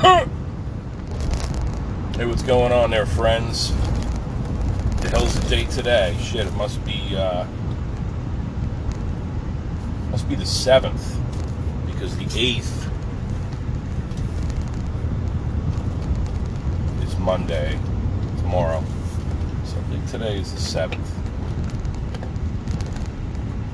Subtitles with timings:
[0.00, 0.24] Hey,
[2.24, 3.70] what's going on there, friends?
[5.02, 6.16] The hell's the date today?
[6.22, 7.44] Shit, it must be uh
[10.10, 11.18] must be the seventh
[11.84, 12.88] because the eighth
[17.02, 17.78] is Monday
[18.38, 18.82] tomorrow.
[19.64, 21.14] So I think today is the seventh.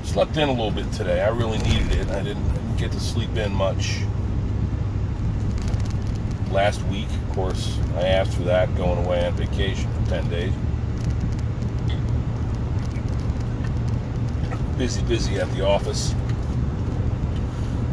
[0.02, 1.22] Slept in a little bit today.
[1.22, 2.08] I really needed it.
[2.08, 4.00] I didn't, I didn't get to sleep in much
[6.50, 7.09] last week.
[7.29, 10.53] Of course, I asked for that going away on vacation for 10 days.
[14.77, 16.14] Busy, busy at the office.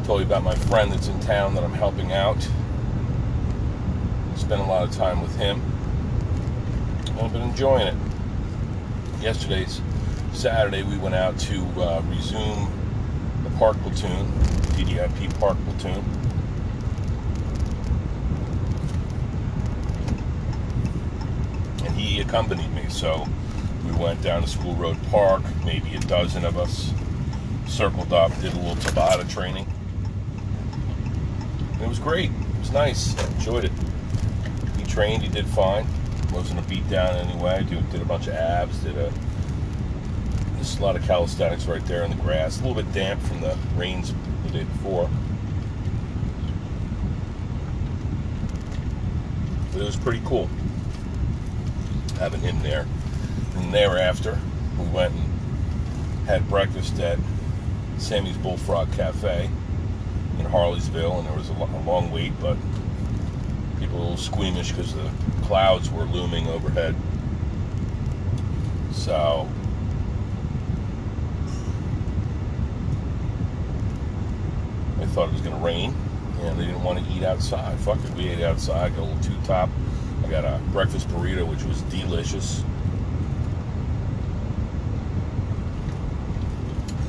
[0.06, 2.42] Told you about my friend that's in town that I'm helping out.
[4.36, 5.62] Spent a lot of time with him.
[7.22, 7.96] I've been enjoying it.
[9.22, 9.80] Yesterday's
[10.34, 12.70] Saturday, we went out to uh, resume
[13.44, 14.26] the park platoon,
[14.76, 16.04] DDIP park platoon.
[22.04, 23.26] He accompanied me, so
[23.86, 26.92] we went down to School Road Park, maybe a dozen of us,
[27.66, 29.66] circled up, did a little Tabata training.
[31.82, 32.30] It was great.
[32.30, 33.14] It was nice.
[33.36, 33.72] Enjoyed it.
[34.78, 35.24] He trained.
[35.24, 35.86] He did fine.
[36.32, 37.64] Wasn't a beat down anyway.
[37.64, 38.78] Did, did a bunch of abs.
[38.80, 39.12] Did a
[40.58, 42.60] just a lot of calisthenics right there in the grass.
[42.62, 44.14] A little bit damp from the rains
[44.46, 45.10] the day before.
[49.74, 50.50] But it was pretty cool
[52.24, 52.88] having him there.
[53.58, 54.40] And thereafter,
[54.80, 57.20] we went and had breakfast at
[57.98, 59.50] Sammy's Bullfrog Cafe
[60.40, 62.56] in Harleysville, and there was a, a long wait, but
[63.78, 66.96] people were a little squeamish because the clouds were looming overhead.
[68.94, 69.50] So
[74.98, 75.94] they thought it was going to rain,
[76.40, 77.78] and they didn't want to eat outside.
[77.82, 78.96] Fuck it, we ate outside.
[78.96, 79.70] Got a little two top.
[80.34, 82.64] Got a breakfast burrito, which was delicious.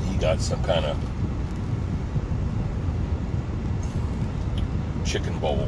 [0.07, 0.95] He got some kind of
[5.03, 5.67] chicken bowl.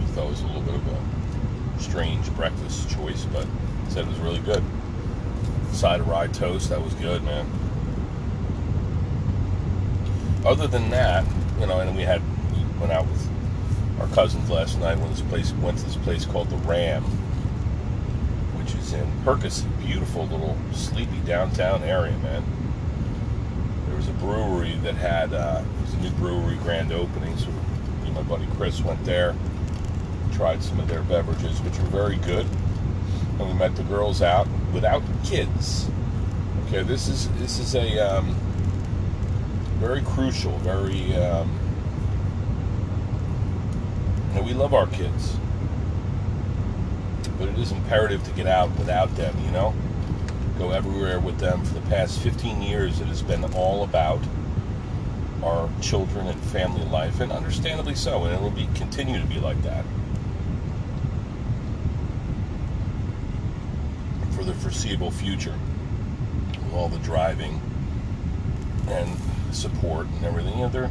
[0.00, 3.46] He thought it was a little bit of a strange breakfast choice, but
[3.90, 4.64] said it was really good.
[5.70, 7.48] Side of rye toast, that was good, man.
[10.44, 11.24] Other than that,
[11.60, 13.30] you know, and we had we went out with
[14.00, 14.98] our cousins last night.
[14.98, 17.02] Went to this place, went to this place called the Ram,
[18.58, 19.62] which is in Perkins.
[19.84, 22.42] Beautiful little sleepy downtown area, man.
[23.86, 27.36] There was a brewery that had uh, it was a new brewery grand opening.
[27.36, 29.34] So me and my buddy Chris went there,
[30.32, 32.46] tried some of their beverages, which were very good.
[33.38, 35.88] And we met the girls out without kids.
[36.66, 38.34] Okay, this is this is a um,
[39.78, 41.14] very crucial, very.
[41.16, 41.58] Um,
[44.34, 45.36] know, we love our kids,
[47.38, 49.36] but it is imperative to get out without them.
[49.44, 49.74] You know,
[50.58, 51.64] go everywhere with them.
[51.64, 54.20] For the past 15 years, it has been all about
[55.42, 59.40] our children and family life, and understandably so, and it will be continue to be
[59.40, 59.84] like that
[64.32, 65.54] for the foreseeable future.
[66.64, 67.60] With all the driving
[68.88, 69.18] and
[69.52, 70.90] support and everything, you know, they're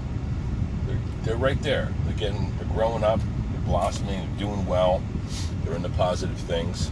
[1.29, 1.93] they're, right there.
[2.05, 3.19] They're getting, they're growing up,
[3.51, 5.01] they're blossoming, they're doing well,
[5.63, 6.89] they're into positive things.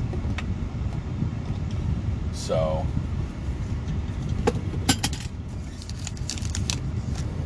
[2.33, 2.85] So,
[4.47, 4.51] I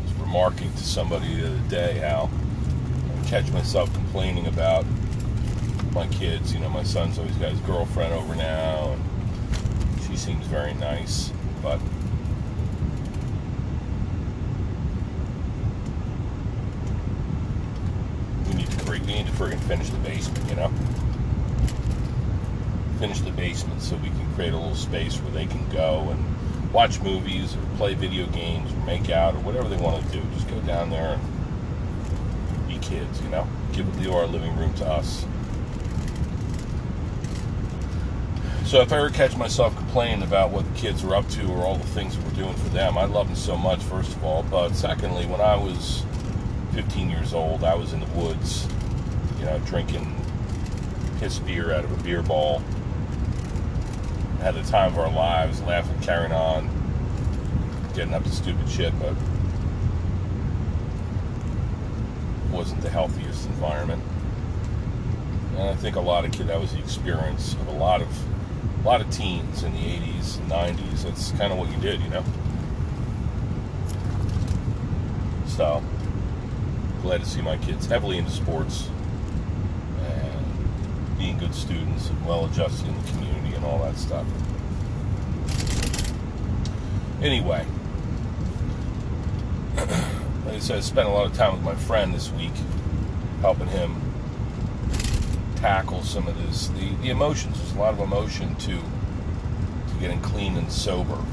[0.04, 2.30] was remarking to somebody the other day how
[3.22, 4.86] I catch myself complaining about
[5.94, 6.54] my kids.
[6.54, 11.32] You know, my son's always got his girlfriend over now, and she seems very nice,
[11.62, 11.80] but
[18.48, 20.72] we need to freak, we need to freaking finish the basement, you know?
[23.00, 26.72] Finish the basement so we can create a little space where they can go and
[26.72, 30.22] watch movies or play video games or make out or whatever they want to do.
[30.34, 33.48] Just go down there and be kids, you know?
[33.74, 35.26] Give the our living room to us.
[38.66, 41.66] So if I ever catch myself complaining about what the kids are up to or
[41.66, 44.24] all the things that we're doing for them, I love them so much, first of
[44.24, 44.44] all.
[44.44, 46.04] But secondly, when I was
[46.74, 48.68] 15 years old, I was in the woods,
[49.42, 50.16] you know, drinking
[51.20, 52.62] piss beer out of a beer ball.
[54.40, 56.70] Had the time of our lives, laughing, carrying on,
[57.96, 59.16] getting up to stupid shit, but
[62.52, 64.04] wasn't the healthiest environment.
[65.58, 68.08] And I think a lot of kids, that was the experience of a lot of
[68.84, 71.04] a lot of teens in the 80s and 90s.
[71.04, 72.24] That's kind of what you did, you know?
[75.46, 75.84] So,
[77.02, 78.90] glad to see my kids heavily into sports
[81.22, 84.26] being good students and well adjusted in the community and all that stuff.
[87.22, 87.64] Anyway,
[89.76, 92.54] like I said, I spent a lot of time with my friend this week,
[93.42, 94.02] helping him
[95.58, 97.56] tackle some of this the, the emotions.
[97.60, 101.24] There's a lot of emotion to to getting clean and sober.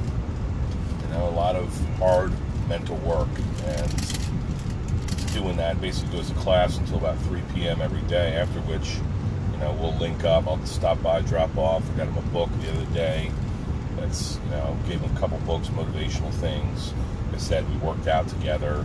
[1.00, 2.30] You know, a lot of hard
[2.68, 3.30] mental work
[3.64, 5.80] and doing that.
[5.80, 7.80] Basically goes to class until about 3 p.m.
[7.80, 8.36] every day.
[8.36, 8.98] After which,
[9.58, 10.46] you know, we'll link up.
[10.46, 11.82] I'll stop by, drop off.
[11.92, 13.30] I got him a book the other day.
[13.96, 16.94] That's you know, gave him a couple books, motivational things.
[17.32, 18.84] I said we worked out together.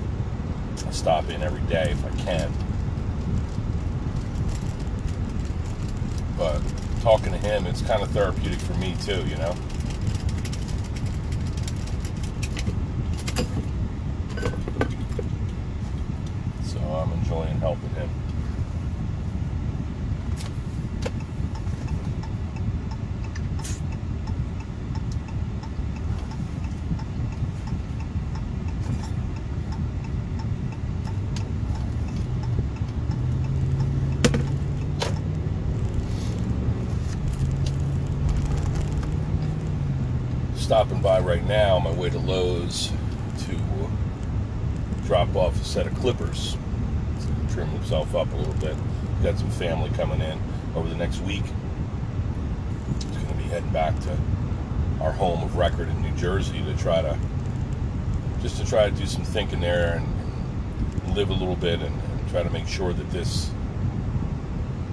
[0.86, 2.52] I stop in every day if I can.
[6.38, 6.62] But
[7.02, 9.56] talking to him, it's kind of therapeutic for me too, you know.
[16.64, 18.10] So I'm enjoying helping him.
[40.74, 42.92] Stopping by right now on my way to Lowe's
[43.38, 43.56] to
[45.06, 46.58] drop off a set of clippers.
[47.20, 48.76] To trim himself up a little bit.
[49.22, 50.42] Got some family coming in
[50.76, 51.44] over the next week.
[52.96, 54.18] He's going to be heading back to
[55.00, 57.20] our home of record in New Jersey to try to
[58.42, 62.30] just to try to do some thinking there and live a little bit and, and
[62.32, 63.52] try to make sure that this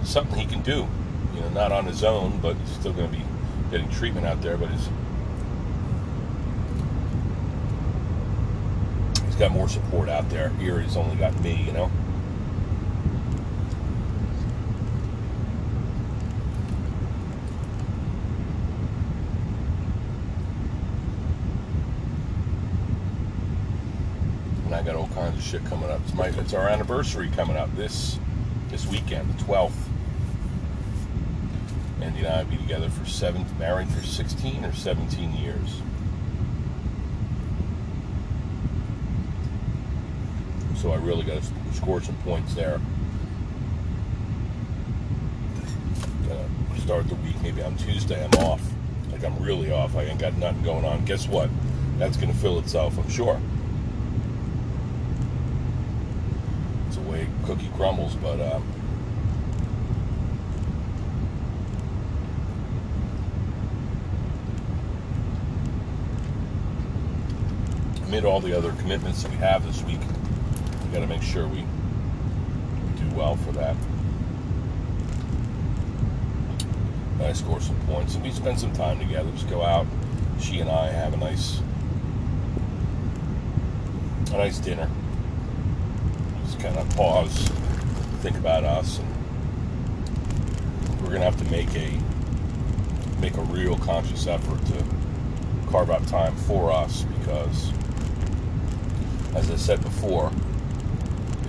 [0.03, 0.87] is something he can do.
[1.35, 3.25] You know, not on his own, but he's still going to be
[3.71, 4.87] getting treatment out there, but he's
[9.41, 10.51] got more support out there.
[10.61, 11.91] Here he's only got me, you know.
[24.67, 26.03] And I got all kinds of shit coming up.
[26.03, 28.19] It's my it's our anniversary coming up this
[28.69, 29.89] this weekend, the twelfth.
[32.03, 35.81] Andy and I be together for seven married for sixteen or seventeen years.
[40.81, 42.81] So I really got to score some points there.
[46.27, 48.25] Gonna start the week maybe on Tuesday.
[48.25, 48.63] I'm off,
[49.13, 49.95] like I'm really off.
[49.95, 51.05] I ain't got nothing going on.
[51.05, 51.51] Guess what?
[51.99, 53.39] That's gonna fill itself, I'm sure.
[56.87, 58.41] It's the way cookie crumbles, but.
[58.41, 58.65] Um,
[68.07, 70.01] amid all the other commitments that we have this week,
[70.91, 73.77] we got to make sure we do well for that.
[77.21, 79.31] I score some points, and we spend some time together.
[79.31, 79.87] Just go out.
[80.41, 81.61] She and I have a nice,
[84.33, 84.91] a nice dinner.
[86.45, 87.37] Just kind of pause,
[88.23, 89.09] think about us, and
[91.03, 91.93] we're gonna have to make a
[93.21, 94.85] make a real conscious effort to
[95.71, 97.71] carve out time for us because,
[99.37, 100.33] as I said before,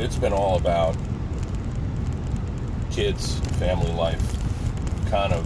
[0.01, 0.97] it's been all about
[2.89, 4.19] kids, family life,
[5.11, 5.45] kind of,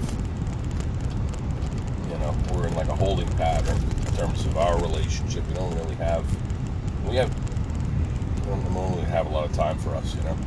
[2.09, 5.45] you know, we're in like a holding pattern in terms of our relationship.
[5.49, 6.25] We don't really have,
[7.05, 7.29] we have,
[8.39, 10.37] we don't normally have a lot of time for us, you know.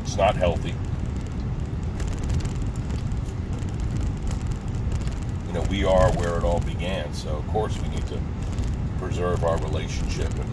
[0.00, 0.74] It's not healthy.
[5.46, 8.20] You know, we are where it all began, so of course we need to
[9.06, 10.50] preserve our relationship and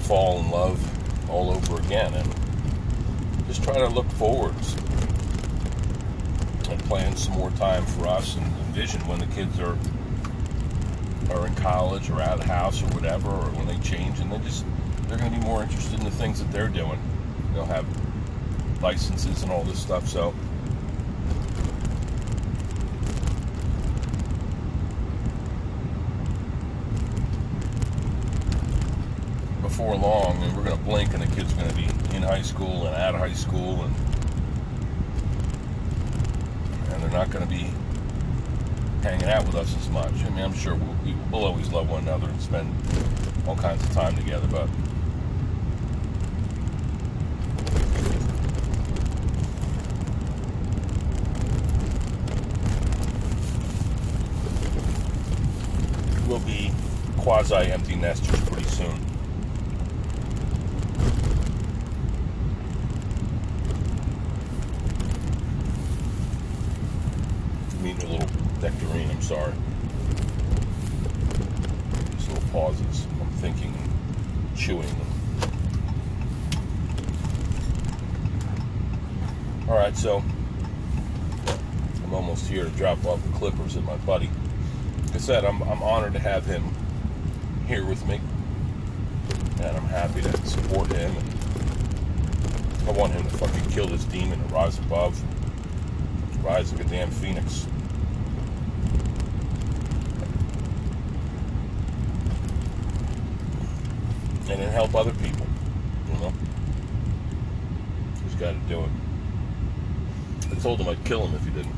[0.00, 2.28] fall in love all over again and
[3.46, 4.74] just try to look forwards
[6.68, 9.78] and plan some more time for us and envision when the kids are
[11.30, 14.38] are in college or out of house or whatever or when they change and they
[14.38, 14.64] just
[15.06, 17.00] they're going to be more interested in the things that they're doing.
[17.52, 17.86] They'll have
[18.82, 20.34] licenses and all this stuff so
[29.74, 31.82] before long, and we're going to blink, and the kid's are going to be
[32.14, 33.92] in high school and out of high school, and
[36.92, 37.68] and they're not going to be
[39.02, 40.12] hanging out with us as much.
[40.12, 42.72] I mean, I'm sure we'll, we'll always love one another and spend
[43.48, 44.68] all kinds of time together, but
[56.22, 56.70] we will be
[57.18, 59.00] quasi empty nesters pretty soon.
[67.82, 68.28] Meeting a little
[68.62, 69.54] nectarine, I'm sorry.
[72.10, 73.06] These little pauses.
[73.18, 73.72] I'm thinking,
[74.54, 75.06] chewing them.
[79.66, 80.22] Alright, so
[82.04, 84.28] I'm almost here to drop off the clippers at my buddy.
[85.06, 86.62] Like I said, I'm, I'm honored to have him
[87.66, 88.20] here with me.
[89.62, 91.16] And I'm happy to support him.
[92.86, 95.18] I want him to fucking kill this demon and rise above.
[96.44, 97.66] Rise like a damn phoenix.
[104.50, 105.46] And then help other people.
[106.08, 106.32] You know?
[108.24, 108.90] He's got to do it.
[110.52, 111.74] I told him I'd kill him if he didn't.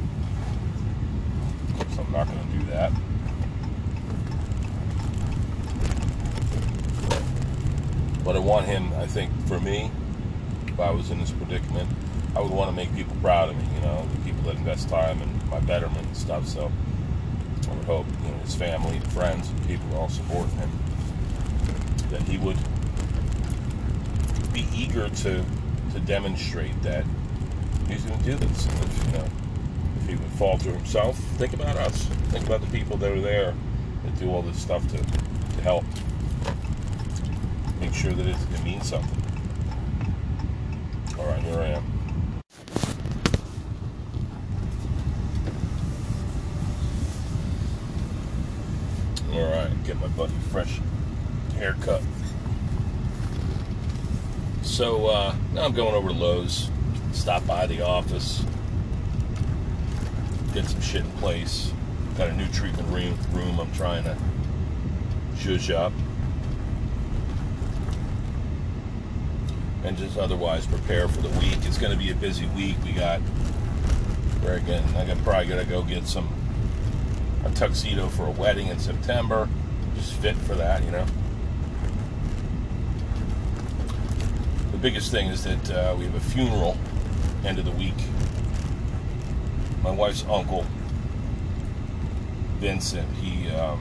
[1.95, 2.93] So I'm not going to do that.
[8.25, 9.91] But I want him, I think, for me,
[10.67, 11.89] if I was in this predicament,
[12.35, 14.89] I would want to make people proud of me, you know, the people that invest
[14.89, 16.47] time in my betterment and stuff.
[16.47, 16.71] So
[17.71, 20.71] I would hope, you know, his family, friends, and people all support him,
[22.17, 22.57] that he would
[24.53, 25.45] be eager to
[25.93, 27.05] to demonstrate that
[27.89, 28.67] he's going to do this.
[28.67, 29.29] And if, you know,
[30.01, 32.05] if he would fall falter himself, think about us.
[32.31, 33.55] Think about the people that are there
[34.05, 35.85] that do all this stuff to, to help
[37.81, 39.23] make sure that it, it means something.
[41.19, 41.85] All right, here I am.
[49.33, 50.81] All right, get my buddy fresh
[51.57, 52.03] haircut.
[54.63, 56.71] So uh, now I'm going over to Lowe's,
[57.13, 58.45] stop by the office,
[60.53, 61.73] get some shit in place.
[62.17, 64.17] Got a new treatment room, room I'm trying to
[65.35, 65.93] zhuzh up.
[69.87, 71.59] and just otherwise prepare for the week.
[71.63, 72.77] It's going to be a busy week.
[72.85, 73.21] We got,
[74.43, 76.29] we're I got probably going to go get some
[77.45, 79.49] a tuxedo for a wedding in September.
[79.95, 81.07] Just fit for that, you know.
[84.87, 86.79] Biggest thing is that uh, we have a funeral
[87.45, 87.97] end of the week.
[89.83, 90.65] My wife's uncle,
[92.61, 93.81] Vincent, he um,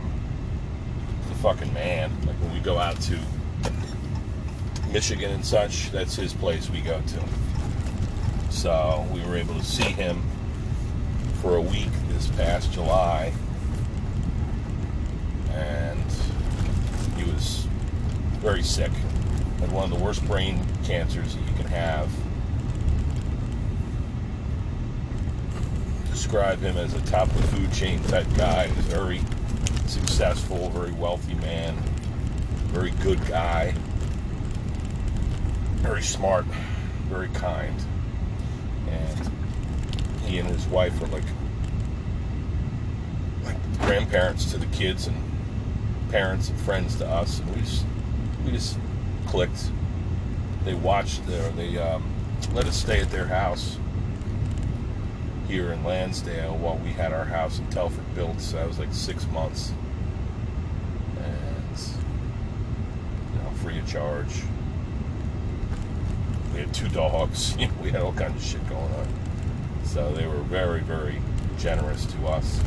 [1.30, 2.10] a fucking man.
[2.26, 3.20] Like when we go out to
[4.92, 7.24] Michigan and such, that's his place we go to.
[8.50, 10.24] So we were able to see him
[11.40, 13.32] for a week this past July.
[15.52, 16.12] And
[17.16, 17.68] he was
[18.42, 18.90] very sick.
[19.60, 22.10] Had one of the worst brain cancers that you can have.
[26.12, 28.68] Describe him as a top of the food chain type guy.
[28.68, 29.22] He's very
[29.88, 31.76] successful, very wealthy man,
[32.72, 33.74] very good guy
[35.86, 36.46] very smart,
[37.10, 37.80] very kind,
[38.90, 39.32] and
[40.26, 41.24] he and his wife were like
[43.44, 45.16] like grandparents to the kids and
[46.10, 47.86] parents and friends to us, and we just
[48.44, 48.80] we just
[49.26, 49.72] clicked.
[50.64, 51.52] They watched there.
[51.52, 52.04] They um,
[52.54, 53.78] let us stay at their house
[55.48, 58.40] here in Lansdale while we had our house in Telford built.
[58.42, 59.72] So that was like six months,
[61.18, 61.80] and
[63.34, 64.44] you know, free of charge.
[66.54, 67.56] We had two dogs.
[67.82, 69.08] We had all kinds of shit going on.
[69.84, 71.22] So they were very, very
[71.58, 72.60] generous to us.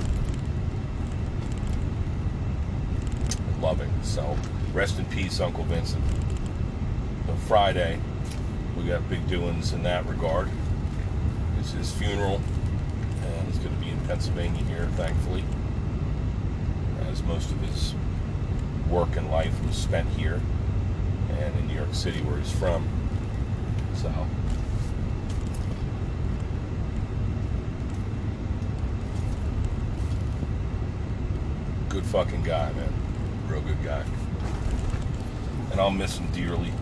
[3.61, 3.93] Loving.
[4.03, 4.37] So
[4.73, 6.05] rest in peace, Uncle Vincent.
[7.47, 7.99] Friday,
[8.77, 10.49] we got big doings in that regard.
[11.59, 12.41] It's his funeral,
[13.25, 15.45] and it's going to be in Pennsylvania here, thankfully,
[17.11, 17.95] as most of his
[18.89, 20.41] work and life was spent here
[21.31, 22.87] and in New York City, where he's from.
[23.95, 24.13] So.
[31.89, 32.93] Good fucking guy, man.
[33.49, 34.05] Real good guy.
[35.73, 36.73] And I'll miss him dearly.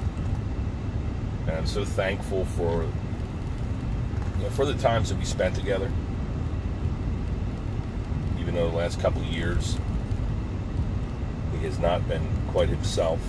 [1.47, 5.91] And I'm so thankful for you know, for the times that we spent together.
[8.41, 9.79] Even though the last couple of years
[11.53, 13.21] he has not been quite himself.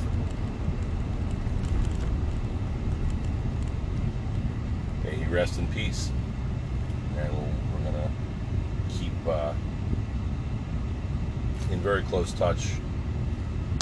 [5.03, 6.11] May he rest in peace.
[7.17, 9.53] And we we are going to keep uh,
[11.71, 12.71] in very close touch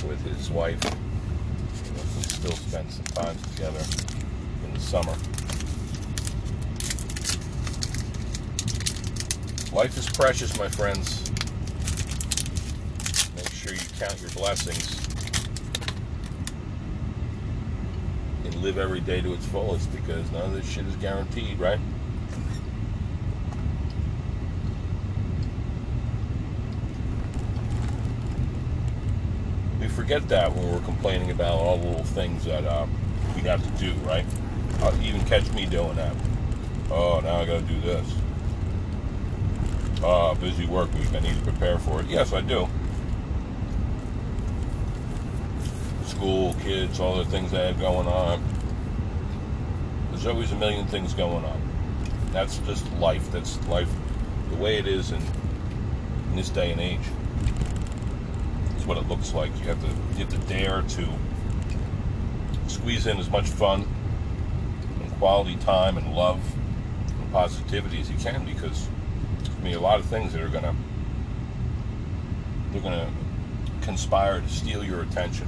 [0.08, 0.84] with his wife.
[2.18, 4.15] We still spend some time together
[4.80, 5.16] summer.
[9.76, 11.30] Life is precious, my friends.
[13.36, 15.06] Make sure you count your blessings
[18.46, 21.80] and live every day to its fullest because none of this shit is guaranteed, right?
[29.82, 32.88] We forget that when we're complaining about all the little things that uh,
[33.36, 34.26] we have to do, right?
[34.82, 36.16] Uh, even catch me doing that.
[36.90, 38.14] Oh, now I got to do this.
[40.04, 41.14] Oh, busy work week.
[41.14, 42.08] I need to prepare for it.
[42.08, 42.68] Yes, I do.
[46.06, 48.44] School, kids, all the things I have going on.
[50.12, 51.62] There's always a million things going on.
[52.32, 53.32] That's just life.
[53.32, 53.90] That's life
[54.50, 55.22] the way it is in,
[56.30, 57.00] in this day and age.
[58.76, 59.52] It's what it looks like.
[59.60, 61.08] You have to you have to dare to
[62.68, 63.86] squeeze in as much fun
[65.20, 66.40] quality time and love
[67.22, 68.88] and positivity as you can because
[69.58, 70.76] I mean a lot of things that are gonna
[72.72, 73.10] they're gonna
[73.82, 75.48] conspire to steal your attention.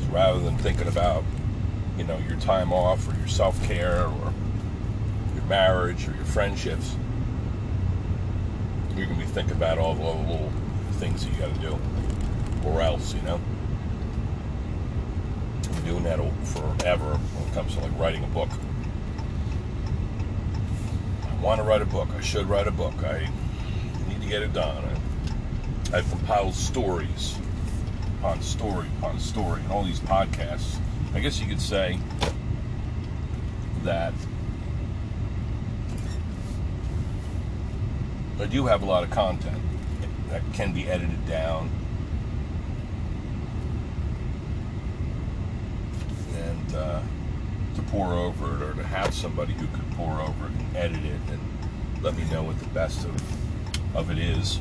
[0.00, 1.24] So rather than thinking about,
[1.98, 4.32] you know, your time off or your self care or
[5.34, 6.94] your marriage or your friendships,
[8.94, 10.52] you're gonna be thinking about all the little
[11.00, 11.78] things that you got to do,
[12.68, 13.40] or else, you know.
[15.56, 18.50] I've been doing that forever when it comes to like writing a book.
[21.26, 22.10] I want to write a book.
[22.14, 22.92] I should write a book.
[23.02, 23.30] I
[24.08, 24.84] need to get it done.
[24.84, 27.34] I, I've compiled stories
[28.18, 30.76] upon story upon story and all these podcasts.
[31.14, 31.98] I guess you could say
[33.84, 34.12] that
[38.38, 39.62] I do have a lot of content
[40.30, 41.68] that can be edited down.
[46.34, 47.02] And uh,
[47.74, 51.04] to pore over it, or to have somebody who could pore over it and edit
[51.04, 51.40] it and
[52.02, 54.60] let me know what the best of, of it is.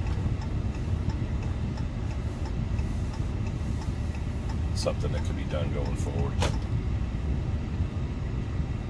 [4.75, 6.33] Something that could be done going forward.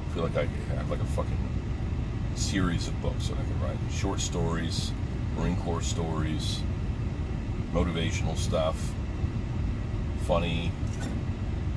[0.10, 1.38] I feel like I have like a fucking
[2.36, 3.78] series of books that I could write.
[3.92, 4.92] Short stories,
[5.40, 6.62] Marine Corps stories,
[7.72, 8.92] motivational stuff,
[10.24, 10.70] funny,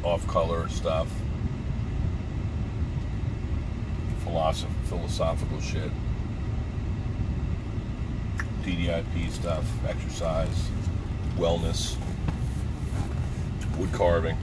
[0.03, 1.07] off color stuff,
[4.25, 5.92] philosoph- philosophical shit,
[8.64, 10.68] DDIP stuff, exercise,
[11.37, 11.96] wellness,
[13.79, 14.37] wood carving.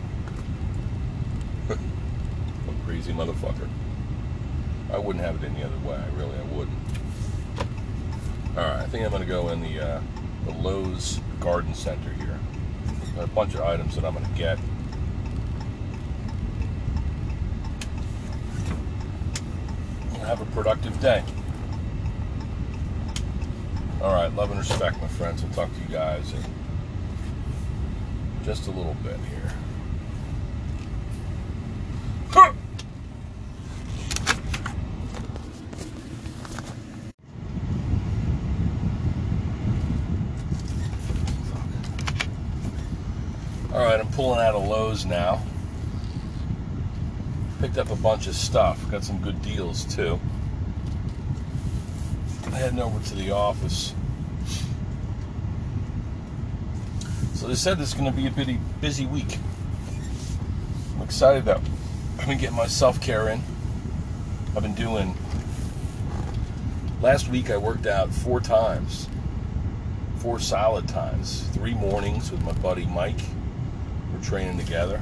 [2.86, 3.68] crazy motherfucker.
[4.94, 6.02] I wouldn't have it any other way.
[6.16, 6.99] Really, I wouldn't.
[8.58, 10.02] All right, I think I'm going to go in the uh,
[10.46, 12.40] the Lowe's Garden Center here.
[13.16, 14.60] Got a bunch of items that I'm going to get.
[20.22, 21.24] Have a productive day.
[24.02, 25.44] All right, love and respect, my friends.
[25.44, 26.44] I'll talk to you guys in
[28.44, 29.54] just a little bit here.
[43.72, 45.42] All right, I'm pulling out of Lowe's now.
[47.60, 48.80] Picked up a bunch of stuff.
[48.92, 50.20] Got some good deals too.
[52.52, 53.96] Heading over to the office.
[57.34, 59.40] So they said is going to be a busy, busy week.
[60.96, 61.62] I'm excited though.
[62.20, 63.42] I've been getting my self care in.
[64.56, 65.18] I've been doing.
[67.02, 69.10] Last week I worked out four times,
[70.18, 73.22] four solid times, three mornings with my buddy Mike
[74.20, 75.02] we're training together.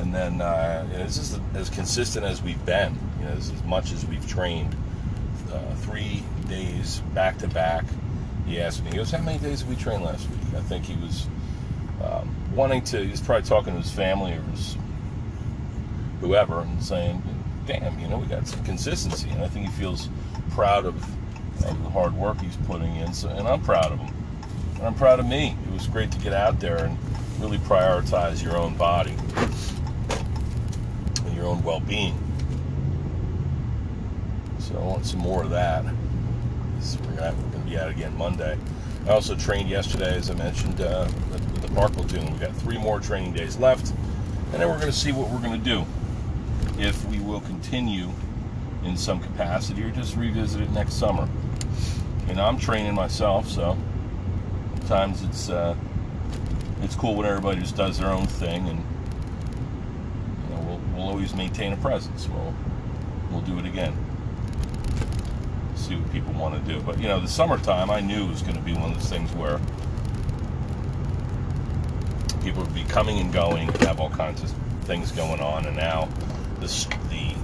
[0.00, 2.96] And then uh, this is as consistent as we've been.
[3.18, 4.74] You know, as much as we've trained.
[5.52, 7.84] Uh, three days back to back.
[8.46, 10.84] He asked me, he goes, "How many days did we train last week?" I think
[10.84, 11.26] he was
[12.04, 13.02] um, wanting to.
[13.02, 14.76] He was probably talking to his family or his
[16.20, 17.22] whoever, and saying,
[17.66, 20.10] "Damn, you know, we got some consistency." And I think he feels
[20.50, 20.96] proud of,
[21.64, 23.14] of the hard work he's putting in.
[23.14, 24.14] So, and I'm proud of him.
[24.76, 25.56] And I'm proud of me.
[25.66, 26.98] It was great to get out there and
[27.40, 29.14] really prioritize your own body
[31.24, 32.16] and your own well-being.
[34.58, 35.84] So I want some more of that.
[36.80, 37.34] So we're gonna,
[37.68, 38.58] be out again Monday.
[39.06, 42.30] I also trained yesterday, as I mentioned, uh, at the park platoon.
[42.30, 43.90] We've got three more training days left,
[44.52, 45.84] and then we're going to see what we're going to do.
[46.78, 48.10] If we will continue
[48.84, 51.28] in some capacity, or just revisit it next summer.
[52.28, 53.76] And I'm training myself, so
[54.76, 55.74] sometimes it's uh,
[56.82, 58.78] it's cool when everybody just does their own thing, and
[60.44, 62.28] you know we'll, we'll always maintain a presence.
[62.28, 62.54] We'll
[63.30, 63.96] we'll do it again.
[65.74, 66.80] See what people want to do.
[66.80, 69.30] But you know, the summertime, I knew was going to be one of those things
[69.32, 69.60] where
[72.42, 75.76] people would be coming and going, and have all kinds of things going on, and
[75.76, 76.08] now
[76.60, 76.66] the
[77.10, 77.34] the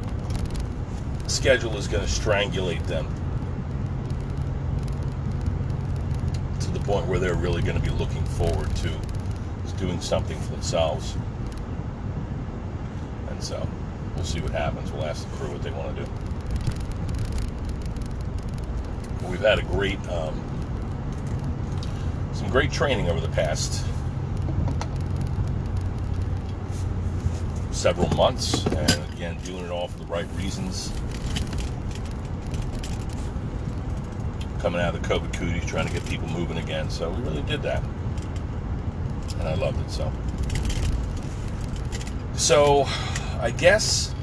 [1.28, 3.06] schedule is going to strangulate them
[6.60, 8.90] to the point where they're really going to be looking forward to
[9.78, 11.16] doing something for themselves.
[13.28, 13.66] And so
[14.14, 14.92] we'll see what happens.
[14.92, 16.10] We'll ask the crew what they want to do.
[19.28, 20.40] We've had a great, um,
[22.32, 23.84] some great training over the past
[27.72, 30.90] several months, and again, doing it all for the right reasons.
[34.60, 36.88] Coming out of the COVID cooties, trying to get people moving again.
[36.88, 37.82] So we really did that,
[39.44, 39.90] and I loved it.
[39.90, 40.10] So,
[42.34, 42.84] so
[43.40, 44.14] I guess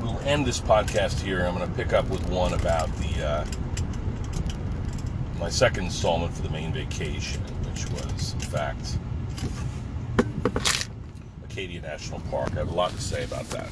[0.00, 1.44] we'll end this podcast here.
[1.44, 3.46] I'm going to pick up with one about the uh,
[5.38, 8.98] my second installment for the Maine vacation, which was, in fact,
[11.44, 12.52] Acadia National Park.
[12.52, 13.68] I have a lot to say about that.